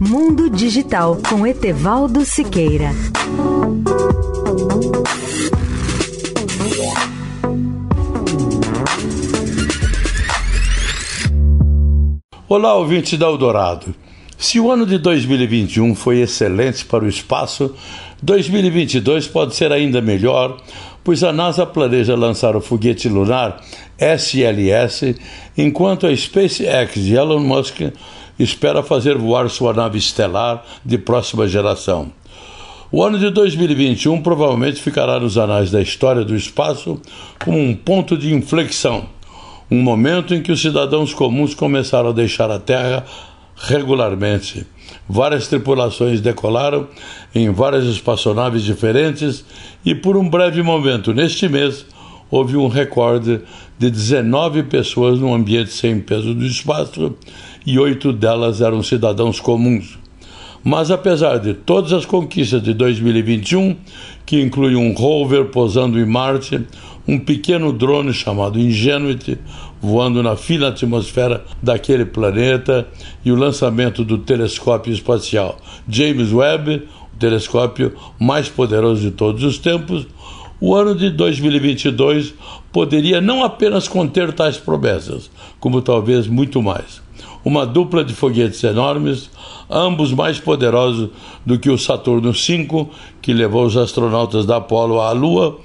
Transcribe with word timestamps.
Mundo 0.00 0.48
Digital 0.48 1.18
com 1.28 1.44
Etevaldo 1.44 2.24
Siqueira. 2.24 2.90
Olá, 12.48 12.76
ouvinte 12.76 13.16
da 13.16 13.26
Eldorado. 13.26 13.92
Se 14.38 14.60
o 14.60 14.70
ano 14.70 14.86
de 14.86 14.98
2021 14.98 15.96
foi 15.96 16.20
excelente 16.20 16.84
para 16.84 17.04
o 17.04 17.08
espaço, 17.08 17.74
2022 18.22 19.26
pode 19.26 19.56
ser 19.56 19.72
ainda 19.72 20.00
melhor, 20.00 20.62
pois 21.08 21.24
a 21.24 21.32
NASA 21.32 21.64
planeja 21.64 22.14
lançar 22.14 22.54
o 22.54 22.60
foguete 22.60 23.08
lunar 23.08 23.62
SLS, 23.98 25.16
enquanto 25.56 26.06
a 26.06 26.14
SpaceX 26.14 26.96
de 26.96 27.14
Elon 27.14 27.40
Musk 27.40 27.80
espera 28.38 28.82
fazer 28.82 29.16
voar 29.16 29.48
sua 29.48 29.72
nave 29.72 29.96
estelar 29.96 30.62
de 30.84 30.98
próxima 30.98 31.48
geração. 31.48 32.12
O 32.92 33.02
ano 33.02 33.18
de 33.18 33.30
2021 33.30 34.20
provavelmente 34.20 34.82
ficará 34.82 35.18
nos 35.18 35.38
anais 35.38 35.70
da 35.70 35.80
história 35.80 36.26
do 36.26 36.36
espaço 36.36 37.00
como 37.42 37.58
um 37.58 37.74
ponto 37.74 38.14
de 38.14 38.34
inflexão, 38.34 39.06
um 39.70 39.80
momento 39.80 40.34
em 40.34 40.42
que 40.42 40.52
os 40.52 40.60
cidadãos 40.60 41.14
comuns 41.14 41.54
começaram 41.54 42.10
a 42.10 42.12
deixar 42.12 42.50
a 42.50 42.58
Terra 42.58 43.06
regularmente. 43.58 44.66
Várias 45.08 45.48
tripulações 45.48 46.20
decolaram 46.20 46.88
em 47.34 47.50
várias 47.50 47.84
espaçonaves 47.84 48.62
diferentes 48.62 49.44
e, 49.84 49.94
por 49.94 50.16
um 50.16 50.28
breve 50.28 50.62
momento 50.62 51.12
neste 51.12 51.48
mês, 51.48 51.84
houve 52.30 52.56
um 52.56 52.68
recorde 52.68 53.40
de 53.78 53.90
19 53.90 54.64
pessoas 54.64 55.18
no 55.18 55.34
ambiente 55.34 55.72
sem 55.72 56.00
peso 56.00 56.34
do 56.34 56.44
espaço 56.44 57.14
e 57.66 57.78
oito 57.78 58.12
delas 58.12 58.60
eram 58.60 58.82
cidadãos 58.82 59.40
comuns. 59.40 59.98
Mas 60.62 60.90
apesar 60.90 61.38
de 61.38 61.54
todas 61.54 61.92
as 61.92 62.04
conquistas 62.04 62.62
de 62.62 62.74
2021, 62.74 63.76
que 64.26 64.40
inclui 64.40 64.74
um 64.74 64.92
rover 64.92 65.46
posando 65.46 65.98
em 65.98 66.04
Marte, 66.04 66.60
um 67.06 67.18
pequeno 67.18 67.72
drone 67.72 68.12
chamado 68.12 68.58
Ingenuity 68.58 69.38
voando 69.80 70.22
na 70.22 70.36
fina 70.36 70.68
atmosfera 70.68 71.44
daquele 71.62 72.04
planeta 72.04 72.86
e 73.24 73.30
o 73.30 73.36
lançamento 73.36 74.04
do 74.04 74.18
telescópio 74.18 74.92
espacial 74.92 75.56
James 75.88 76.32
Webb, 76.32 76.88
o 77.14 77.18
telescópio 77.18 77.94
mais 78.18 78.48
poderoso 78.48 79.00
de 79.00 79.10
todos 79.10 79.42
os 79.42 79.58
tempos, 79.58 80.06
o 80.60 80.74
ano 80.74 80.94
de 80.94 81.10
2022 81.10 82.34
poderia 82.72 83.20
não 83.20 83.44
apenas 83.44 83.86
conter 83.86 84.32
tais 84.32 84.56
promessas, 84.56 85.30
como 85.60 85.80
talvez 85.80 86.26
muito 86.26 86.60
mais. 86.60 87.00
Uma 87.44 87.64
dupla 87.64 88.04
de 88.04 88.12
foguetes 88.12 88.62
enormes, 88.64 89.30
ambos 89.70 90.12
mais 90.12 90.38
poderosos 90.38 91.10
do 91.44 91.58
que 91.58 91.70
o 91.70 91.78
Saturno 91.78 92.32
V, 92.32 92.86
que 93.20 93.32
levou 93.32 93.66
os 93.66 93.76
astronautas 93.76 94.46
da 94.46 94.56
Apollo 94.56 95.00
à 95.00 95.12
Lua, 95.12 95.58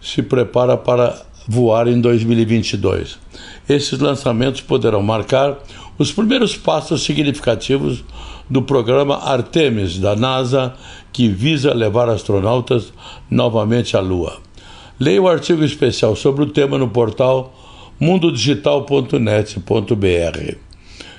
se 0.00 0.22
prepara 0.22 0.76
para 0.76 1.20
voar 1.46 1.88
em 1.88 2.00
2022. 2.00 3.18
Esses 3.68 3.98
lançamentos 3.98 4.60
poderão 4.60 5.02
marcar 5.02 5.58
os 5.98 6.12
primeiros 6.12 6.56
passos 6.56 7.02
significativos 7.02 8.04
do 8.48 8.62
programa 8.62 9.16
Artemis 9.16 9.98
da 9.98 10.14
NASA, 10.14 10.74
que 11.12 11.28
visa 11.28 11.74
levar 11.74 12.08
astronautas 12.08 12.92
novamente 13.30 13.96
à 13.96 14.00
Lua. 14.00 14.38
Leia 14.98 15.22
o 15.22 15.28
artigo 15.28 15.62
especial 15.64 16.16
sobre 16.16 16.44
o 16.44 16.46
tema 16.46 16.78
no 16.78 16.88
portal 16.88 17.54
mundodigital.net.br. 18.00 20.67